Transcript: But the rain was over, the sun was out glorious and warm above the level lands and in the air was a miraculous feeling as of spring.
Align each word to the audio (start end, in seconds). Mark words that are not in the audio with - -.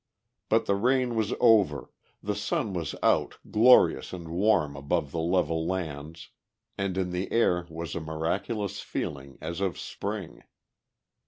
But 0.49 0.65
the 0.65 0.73
rain 0.73 1.13
was 1.13 1.31
over, 1.39 1.91
the 2.23 2.33
sun 2.33 2.73
was 2.73 2.95
out 3.03 3.37
glorious 3.51 4.11
and 4.13 4.29
warm 4.29 4.75
above 4.75 5.11
the 5.11 5.19
level 5.19 5.67
lands 5.67 6.29
and 6.75 6.97
in 6.97 7.11
the 7.11 7.31
air 7.31 7.67
was 7.69 7.93
a 7.93 7.99
miraculous 7.99 8.79
feeling 8.79 9.37
as 9.41 9.61
of 9.61 9.77
spring. 9.77 10.41